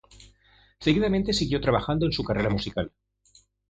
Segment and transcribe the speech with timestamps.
[0.79, 2.91] Seguidamente siguió trabajando en su carrera musical.